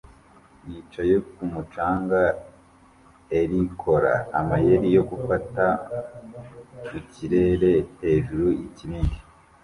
Yicaye 0.69 1.15
kumu 1.33 1.61
canga 1.73 2.21
er 3.39 3.49
ikora 3.63 4.13
amayeri 4.39 4.87
yo 4.95 5.03
gufata 5.09 5.63
mukirere 6.91 7.71
hejuru 8.01 8.45
yikibindi 8.59 9.17